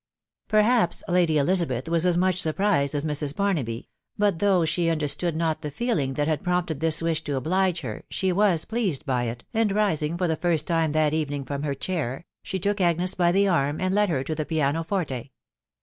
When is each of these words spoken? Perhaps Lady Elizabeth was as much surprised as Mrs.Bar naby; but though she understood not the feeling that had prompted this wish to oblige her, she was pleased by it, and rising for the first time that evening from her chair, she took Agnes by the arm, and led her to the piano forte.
Perhaps 0.47 1.03
Lady 1.07 1.37
Elizabeth 1.37 1.87
was 1.87 2.07
as 2.07 2.17
much 2.17 2.41
surprised 2.41 2.95
as 2.95 3.05
Mrs.Bar 3.05 3.53
naby; 3.53 3.85
but 4.17 4.39
though 4.39 4.65
she 4.65 4.89
understood 4.89 5.35
not 5.35 5.61
the 5.61 5.69
feeling 5.69 6.15
that 6.15 6.27
had 6.27 6.41
prompted 6.41 6.79
this 6.79 7.03
wish 7.03 7.23
to 7.25 7.35
oblige 7.35 7.81
her, 7.81 8.01
she 8.09 8.31
was 8.31 8.65
pleased 8.65 9.05
by 9.05 9.25
it, 9.25 9.43
and 9.53 9.71
rising 9.71 10.17
for 10.17 10.27
the 10.27 10.35
first 10.35 10.65
time 10.65 10.91
that 10.93 11.13
evening 11.13 11.45
from 11.45 11.61
her 11.61 11.75
chair, 11.75 12.25
she 12.41 12.57
took 12.57 12.81
Agnes 12.81 13.13
by 13.13 13.31
the 13.31 13.47
arm, 13.47 13.79
and 13.79 13.93
led 13.93 14.09
her 14.09 14.23
to 14.23 14.33
the 14.33 14.43
piano 14.43 14.83
forte. 14.83 15.29